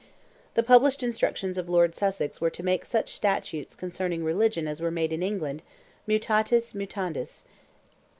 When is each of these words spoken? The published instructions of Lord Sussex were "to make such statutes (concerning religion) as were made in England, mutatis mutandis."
The 0.55 0.63
published 0.63 1.03
instructions 1.03 1.59
of 1.59 1.69
Lord 1.69 1.93
Sussex 1.93 2.41
were 2.41 2.49
"to 2.49 2.63
make 2.63 2.85
such 2.85 3.13
statutes 3.13 3.75
(concerning 3.75 4.23
religion) 4.23 4.67
as 4.67 4.81
were 4.81 4.89
made 4.89 5.13
in 5.13 5.21
England, 5.21 5.61
mutatis 6.07 6.73
mutandis." 6.73 7.43